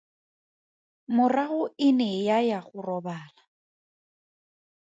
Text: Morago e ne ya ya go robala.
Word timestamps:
Morago 1.15 1.61
e 1.87 1.89
ne 1.97 2.09
ya 2.27 2.37
ya 2.49 2.59
go 2.69 2.79
robala. 2.89 3.41